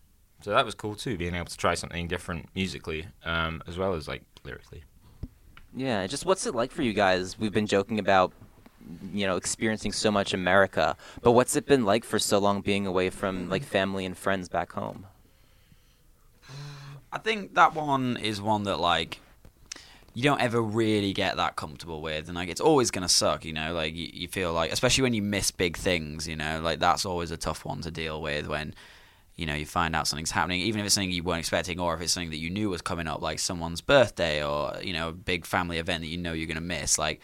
[0.43, 3.95] so that was cool too, being able to try something different musically, um, as well
[3.95, 4.83] as like lyrically.
[5.75, 7.39] Yeah, just what's it like for you guys?
[7.39, 8.33] We've been joking about,
[9.13, 12.87] you know, experiencing so much America, but what's it been like for so long being
[12.87, 15.07] away from like family and friends back home?
[17.13, 19.21] I think that one is one that like
[20.15, 23.53] you don't ever really get that comfortable with, and like it's always gonna suck, you
[23.53, 23.73] know.
[23.73, 27.07] Like you, you feel like, especially when you miss big things, you know, like that's
[27.07, 28.75] always a tough one to deal with when
[29.37, 31.95] you know you find out something's happening, even if it's something you weren't expecting, or
[31.95, 35.09] if it's something that you knew was coming up, like someone's birthday or you know
[35.09, 36.99] a big family event that you know you're gonna miss.
[36.99, 37.23] Like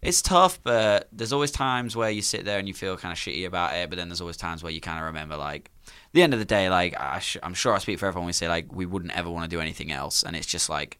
[0.00, 3.18] it's tough, but there's always times where you sit there and you feel kind of
[3.18, 5.70] shitty about it, but then there's always times where you kind of remember like.
[6.12, 8.26] The end of the day, like I I'm sure I speak for everyone.
[8.26, 10.98] We say like we wouldn't ever want to do anything else, and it's just like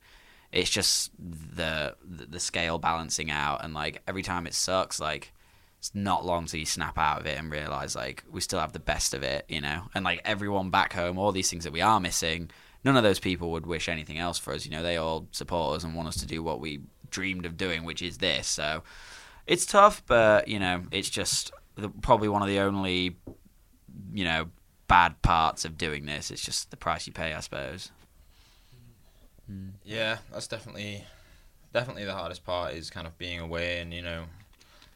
[0.53, 5.33] it's just the, the scale balancing out and like every time it sucks like
[5.79, 8.73] it's not long till you snap out of it and realize like we still have
[8.73, 9.83] the best of it you know?
[9.95, 12.51] And like everyone back home all these things that we are missing
[12.85, 14.83] none of those people would wish anything else for us you know?
[14.83, 16.81] They all support us and want us to do what we
[17.11, 18.47] dreamed of doing which is this.
[18.49, 18.83] So
[19.47, 23.17] it's tough but you know it's just the, probably one of the only
[24.13, 24.49] you know
[24.89, 26.31] bad parts of doing this.
[26.31, 27.93] It's just the price you pay i suppose
[29.85, 31.05] Yeah, that's definitely
[31.73, 34.25] definitely the hardest part is kind of being away and you know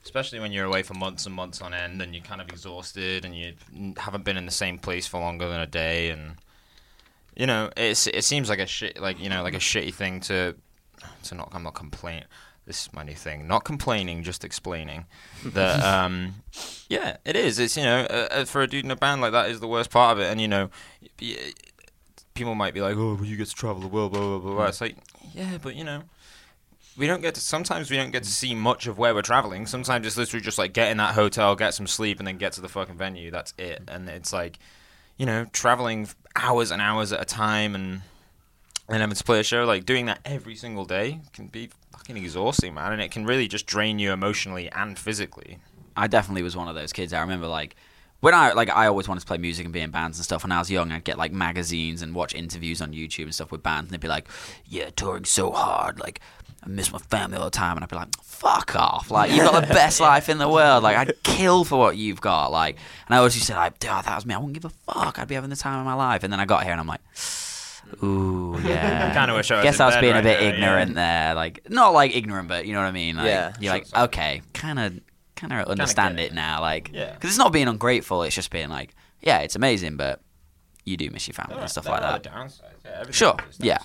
[0.04, 3.24] especially when you're away for months and months on end and you're kind of exhausted
[3.24, 3.52] and you
[3.98, 6.36] haven't been in the same place for longer than a day and
[7.36, 10.20] you know it's it seems like a shit like you know like a shitty thing
[10.20, 10.54] to
[11.22, 12.24] to not I'm not complain
[12.66, 15.06] this is my new thing not complaining just explaining
[15.44, 16.34] that um
[16.88, 17.58] yeah it is.
[17.58, 19.68] It's you know uh, uh, for a dude in a band like that is the
[19.68, 20.70] worst part of it and you know
[22.34, 24.54] people might be like oh well you get to travel the world blah blah blah,
[24.54, 24.66] blah.
[24.66, 24.96] it's like
[25.34, 26.02] yeah but you know
[26.96, 29.66] we don't get to sometimes we don't get to see much of where we're traveling.
[29.66, 32.52] Sometimes it's literally just like get in that hotel get some sleep and then get
[32.54, 33.30] to the fucking venue.
[33.30, 33.86] That's it.
[33.86, 33.94] Mm-hmm.
[33.94, 34.58] And it's like
[35.16, 38.02] you know traveling hours and hours at a time and
[38.88, 42.16] and having to play a show like doing that every single day can be fucking
[42.16, 42.92] exhausting man.
[42.92, 45.58] And it can really just drain you emotionally and physically.
[45.96, 47.12] I definitely was one of those kids.
[47.12, 47.74] I remember like
[48.22, 50.42] when I like I always wanted to play music and be in bands and stuff.
[50.44, 53.52] When I was young, I'd get like magazines and watch interviews on YouTube and stuff
[53.52, 54.26] with bands, and they'd be like,
[54.66, 56.20] "Yeah, touring so hard, like."
[56.64, 59.10] I miss my family all the time, and I'd be like, "Fuck off!
[59.10, 60.84] Like you've got the best life in the world.
[60.84, 62.52] Like I'd kill for what you've got.
[62.52, 62.76] Like."
[63.08, 64.32] And I always used to say, "Like, "Dude, that was me.
[64.32, 65.18] I wouldn't give a fuck.
[65.18, 66.86] I'd be having the time of my life." And then I got here, and I'm
[66.86, 67.00] like,
[68.04, 70.38] "Ooh, yeah." Kinda wish I was Guess in I was bed being a right bit
[70.40, 70.52] now, yeah.
[70.54, 71.34] ignorant there.
[71.34, 73.16] Like not like ignorant, but you know what I mean.
[73.16, 73.52] Like, Yeah.
[73.58, 75.00] You're like, okay, kind of,
[75.36, 76.60] kind of understand it now.
[76.60, 77.12] Like, Yeah.
[77.14, 78.22] because it's not being ungrateful.
[78.22, 80.20] It's just being like, yeah, it's amazing, but
[80.84, 82.32] you do miss your family and stuff There like that.
[82.32, 82.60] downsides.
[82.84, 83.78] Yeah, Sure, yeah.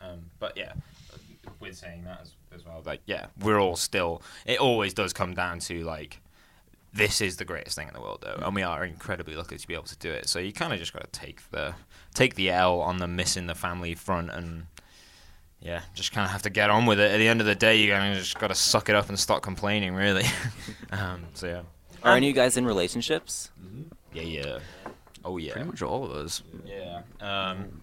[0.00, 0.72] Um, but yeah,
[1.60, 4.22] with saying that as, as well, like yeah, we're all still.
[4.46, 6.20] It always does come down to like,
[6.92, 9.66] this is the greatest thing in the world, though, and we are incredibly lucky to
[9.66, 10.28] be able to do it.
[10.28, 11.74] So you kind of just got to take the
[12.14, 14.66] take the L on the missing the family front and.
[15.64, 17.10] Yeah, just kind of have to get on with it.
[17.10, 19.08] At the end of the day, you kind of just got to suck it up
[19.08, 20.24] and stop complaining, really.
[20.92, 21.62] um, so yeah,
[22.02, 23.50] Are any of you guys in relationships?
[24.12, 24.58] yeah, yeah.
[25.24, 25.52] Oh yeah.
[25.54, 26.42] Pretty much all of us.
[26.66, 27.00] Yeah.
[27.20, 27.80] Um,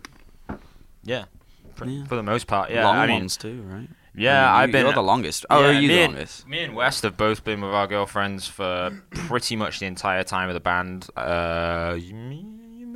[1.03, 1.25] yeah.
[1.73, 2.05] For, Yeah.
[2.05, 2.85] for the most part, yeah.
[2.85, 3.89] Long I mean, ones too, right?
[4.13, 5.45] Yeah, I mean, I've been you're the longest.
[5.49, 6.47] Oh, are you me the and- longest?
[6.47, 10.49] Me and West have both been with our girlfriends for pretty much the entire time
[10.49, 11.07] of the band.
[11.17, 12.43] Uh, you, you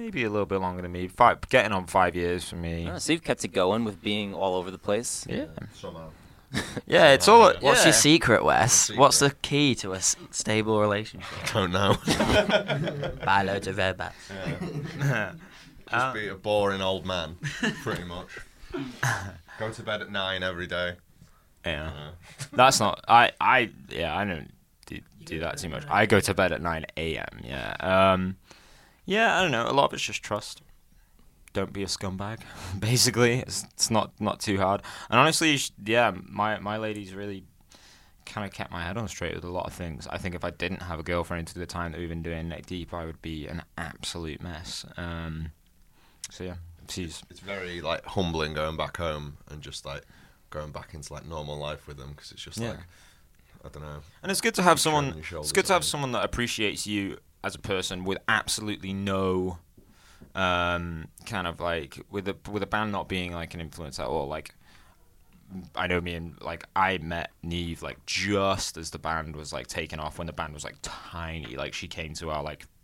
[0.06, 1.08] maybe a little bit longer than me.
[1.08, 2.88] Five, getting on five years for me.
[2.92, 5.26] Oh, so you've kept it going with being all over the place.
[5.28, 5.46] Yeah.
[5.74, 6.10] Somehow.
[6.88, 7.54] Yeah, it's all.
[7.60, 7.86] What's yeah.
[7.86, 8.72] your secret, Wes?
[8.72, 9.00] Secret.
[9.00, 11.28] What's the key to a s- stable relationship?
[11.44, 11.98] I Don't know.
[13.26, 14.16] Buy loads of robots.
[15.92, 17.36] Just be a boring old man,
[17.84, 18.28] pretty much.
[19.60, 20.94] Go to bed at nine every day.
[21.66, 21.88] Yeah.
[21.90, 22.12] Uh,
[22.54, 23.04] That's not.
[23.06, 23.32] I.
[23.42, 23.72] I.
[23.90, 24.16] Yeah.
[24.16, 24.52] I don't
[24.86, 25.84] do, do that too much.
[25.90, 27.42] I go to bed at nine a.m.
[27.44, 27.76] Yeah.
[27.82, 28.38] Um.
[29.06, 29.38] Yeah.
[29.38, 29.68] I don't know.
[29.68, 30.62] A lot of it's just trust.
[31.54, 32.40] Don't be a scumbag.
[32.80, 34.82] Basically, it's, it's not not too hard.
[35.10, 37.46] And honestly, yeah, my my lady's really
[38.26, 40.08] kind of kept my head on straight with a lot of things.
[40.10, 42.50] I think if I didn't have a girlfriend to the time that we've been doing
[42.50, 44.84] Neck Deep, I would be an absolute mess.
[44.98, 45.52] Um,
[46.32, 46.56] so yeah,
[46.90, 50.02] she's It's very like humbling going back home and just like
[50.50, 52.70] going back into like normal life with them because it's just Yeah.
[52.72, 52.80] like
[53.64, 54.00] I don't know.
[54.24, 55.24] And it's good to have someone.
[55.32, 59.60] It's good to have someone that appreciates you as a person with absolutely no,
[60.34, 64.08] um, kind of like with a with a band not being like an influence at
[64.08, 64.28] all.
[64.28, 64.56] Like,
[65.76, 69.68] I know me and like I met Neve like just as the band was like
[69.68, 71.56] taking off when the band was like tiny.
[71.56, 72.66] Like she came to our like.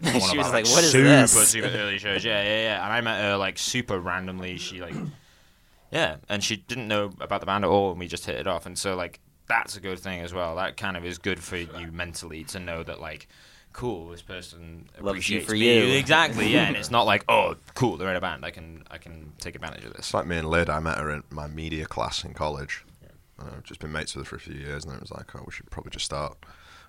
[0.00, 2.84] She was our, like, "What is super, this?" Super early shows, yeah, yeah, yeah.
[2.84, 4.56] And I met her like super randomly.
[4.56, 4.94] She like
[5.90, 8.46] yeah, and she didn't know about the band at all, and we just hit it
[8.46, 8.64] off.
[8.64, 10.56] And so, like, that's a good thing as well.
[10.56, 13.28] That kind of is good for you mentally to know that, like,
[13.72, 15.92] cool, this person Loves you appreciates for me.
[15.92, 15.98] you.
[15.98, 16.66] Exactly, yeah.
[16.68, 18.44] and it's not like, oh, cool, they're in a band.
[18.44, 20.00] I can, I can take advantage of this.
[20.00, 20.68] It's like me and Lyd.
[20.68, 22.84] I met her in my media class in college.
[23.40, 25.34] Uh, I've just been mates with her for a few years, and it was like,
[25.36, 26.36] oh, we should probably just start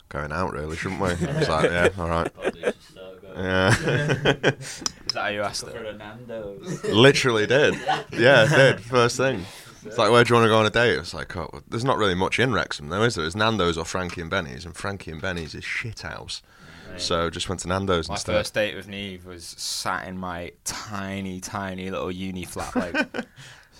[0.09, 1.09] going out, really, shouldn't we?
[1.09, 2.31] I was like, yeah, all right.
[3.35, 3.69] Yeah.
[4.59, 5.97] Is that how you asked her?
[6.91, 7.75] Literally did.
[8.11, 8.81] Yeah, did.
[8.81, 9.45] First thing.
[9.85, 10.97] It's like, where do you want to go on a date?
[10.97, 13.25] It's like, oh, well, there's not really much in Wrexham, though, is there?
[13.25, 16.41] It's Nando's or Frankie and Benny's, and Frankie and Benny's is shit house.
[16.97, 18.33] So just went to Nando's My instead.
[18.33, 22.75] first date with Neve was sat in my tiny, tiny little uni flat.
[22.75, 23.23] Like, so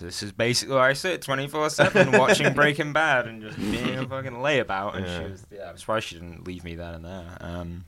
[0.06, 4.06] this is basically where I sit 24 7 watching Breaking Bad and just being a
[4.08, 4.94] fucking layabout.
[4.96, 5.18] And Yeah.
[5.18, 7.36] she was, yeah, I'm surprised she didn't leave me then and there.
[7.40, 7.84] Um,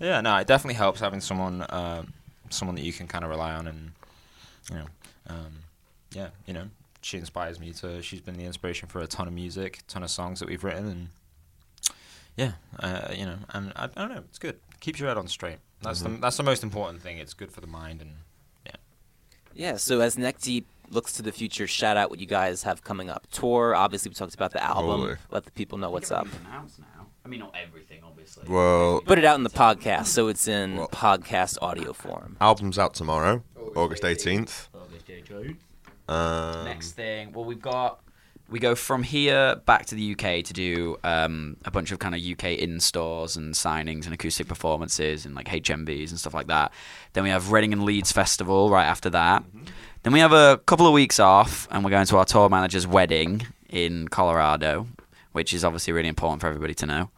[0.00, 2.12] yeah, no, it definitely helps having someone, um,
[2.50, 3.92] someone that you can kind of rely on and,
[4.70, 4.86] you know,
[5.28, 5.52] um,
[6.12, 6.64] yeah, you know,
[7.00, 10.10] she inspires me to, she's been the inspiration for a ton of music, ton of
[10.10, 11.08] songs that we've written and,
[12.36, 14.58] yeah, uh, you know, and I, I don't know, it's good.
[14.80, 15.58] Keeps your head on straight.
[15.82, 17.18] That's the that's the most important thing.
[17.18, 18.10] It's good for the mind and
[18.66, 18.72] yeah.
[19.54, 22.82] Yeah, so as Neck Deep looks to the future, shout out what you guys have
[22.82, 23.26] coming up.
[23.30, 25.00] Tour, obviously we talked about the album.
[25.00, 25.16] Totally.
[25.30, 26.28] Let the people know what's up.
[27.24, 28.44] I mean, not everything, obviously.
[28.48, 32.36] Well, Put it out in the podcast, so it's in podcast audio form.
[32.40, 33.42] album's out tomorrow,
[33.76, 34.68] August 18th.
[36.08, 38.00] Um, Next thing, well, we've got
[38.50, 42.14] we go from here back to the UK to do um, a bunch of kind
[42.14, 46.46] of UK in stores and signings and acoustic performances and like HMVs and stuff like
[46.46, 46.72] that.
[47.12, 49.44] Then we have Reading and Leeds Festival right after that.
[50.02, 52.86] Then we have a couple of weeks off and we're going to our tour manager's
[52.86, 54.86] wedding in Colorado,
[55.32, 57.10] which is obviously really important for everybody to know.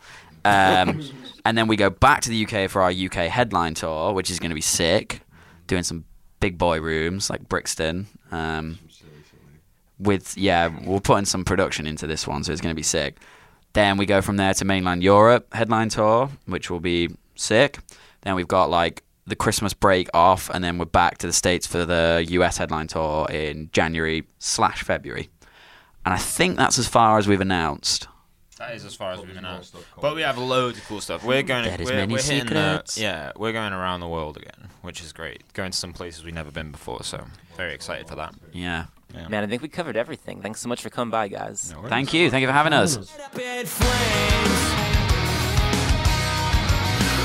[0.44, 1.02] Um,
[1.44, 4.40] and then we go back to the UK for our UK headline tour, which is
[4.40, 5.20] going to be sick,
[5.68, 6.04] doing some
[6.40, 8.08] big boy rooms like Brixton.
[8.30, 8.78] Um,
[9.98, 13.18] with yeah, we're putting some production into this one, so it's going to be sick.
[13.72, 17.78] Then we go from there to mainland Europe headline tour, which will be sick.
[18.22, 21.66] Then we've got like the Christmas break off, and then we're back to the states
[21.66, 25.28] for the US headline tour in January slash February.
[26.04, 28.08] And I think that's as far as we've announced.
[28.58, 29.74] That is as far as we've announced.
[30.00, 31.24] But we have loads of cool stuff.
[31.24, 31.64] We're going.
[31.64, 32.98] That is we're, many we're hitting the- secrets.
[32.98, 35.42] yeah, we're going around the world again, which is great.
[35.52, 37.24] Going to some places we've never been before, so
[37.56, 38.34] very excited for that.
[38.52, 38.86] Yeah.
[39.14, 39.28] Yeah.
[39.28, 40.40] Man, I think we covered everything.
[40.40, 41.72] Thanks so much for coming by, guys.
[41.72, 41.88] No.
[41.88, 42.30] Thank you.
[42.30, 42.96] Thank you for having us.
[42.96, 44.60] up in flames.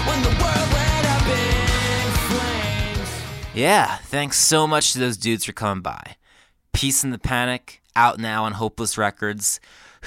[0.08, 3.22] When the world went up in flames.
[3.54, 6.16] Yeah, thanks so much to those dudes for coming by.
[6.74, 9.60] Peace and the Panic, out now on Hopeless Records.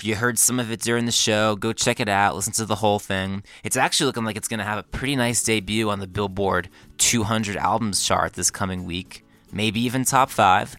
[0.02, 1.56] You heard some of it during the show.
[1.56, 2.36] Go check it out.
[2.36, 3.42] Listen to the whole thing.
[3.64, 6.68] It's actually looking like it's going to have a pretty nice debut on the Billboard
[6.98, 9.24] 200 albums chart this coming week.
[9.52, 10.76] Maybe even top five.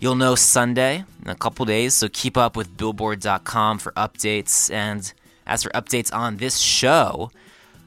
[0.00, 4.72] You'll know Sunday in a couple days, so keep up with Billboard.com for updates.
[4.72, 5.12] And
[5.46, 7.30] as for updates on this show,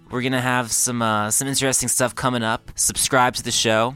[0.10, 2.72] we're gonna have some uh, some interesting stuff coming up.
[2.76, 3.96] Subscribe to the show.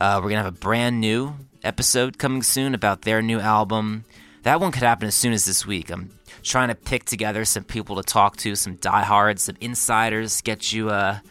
[0.00, 4.04] Uh, we're gonna have a brand new episode coming soon about their new album.
[4.42, 5.90] That one could happen as soon as this week.
[5.90, 6.10] I'm
[6.42, 10.90] trying to pick together some people to talk to, some diehards, some insiders, get you
[10.90, 11.22] a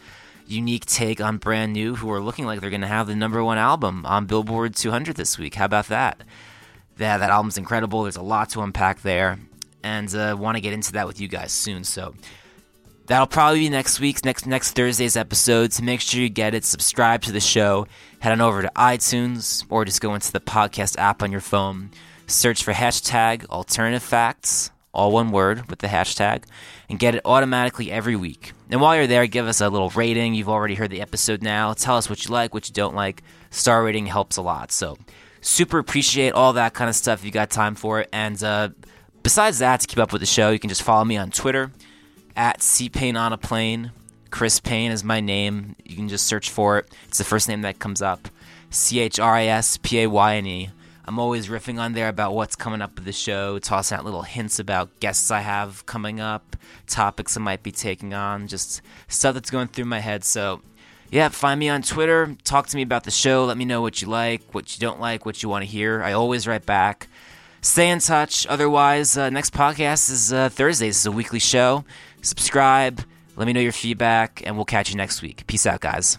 [0.46, 3.58] unique take on brand new who are looking like they're gonna have the number one
[3.58, 5.54] album on Billboard 200 this week.
[5.54, 6.22] How about that?
[6.98, 8.02] Yeah, that album's incredible.
[8.02, 9.38] There's a lot to unpack there,
[9.82, 11.84] and uh, want to get into that with you guys soon.
[11.84, 12.14] So
[13.10, 15.72] That'll probably be next week's next next Thursday's episode.
[15.72, 16.64] So make sure you get it.
[16.64, 17.88] Subscribe to the show.
[18.20, 21.90] Head on over to iTunes or just go into the podcast app on your phone.
[22.30, 26.44] Search for hashtag alternative facts, all one word with the hashtag,
[26.88, 28.52] and get it automatically every week.
[28.70, 30.34] And while you're there, give us a little rating.
[30.34, 31.72] You've already heard the episode now.
[31.72, 33.24] Tell us what you like, what you don't like.
[33.50, 34.70] Star rating helps a lot.
[34.70, 34.96] So
[35.40, 38.08] super appreciate all that kind of stuff if you got time for it.
[38.12, 38.68] And uh,
[39.24, 41.72] besides that, to keep up with the show, you can just follow me on Twitter
[42.36, 43.90] at Payne on a plane.
[44.30, 45.74] Chris Payne is my name.
[45.84, 46.94] You can just search for it.
[47.08, 48.28] It's the first name that comes up.
[48.70, 50.70] C H R I S P A Y N E.
[51.10, 54.22] I'm always riffing on there about what's coming up with the show, tossing out little
[54.22, 56.54] hints about guests I have coming up,
[56.86, 60.22] topics I might be taking on, just stuff that's going through my head.
[60.22, 60.62] So,
[61.10, 64.00] yeah, find me on Twitter, talk to me about the show, let me know what
[64.00, 66.00] you like, what you don't like, what you want to hear.
[66.00, 67.08] I always write back.
[67.60, 68.46] Stay in touch.
[68.46, 70.98] Otherwise, uh, next podcast is uh, Thursdays.
[70.98, 71.84] It's a weekly show.
[72.22, 73.00] Subscribe.
[73.34, 75.44] Let me know your feedback, and we'll catch you next week.
[75.48, 76.18] Peace out, guys.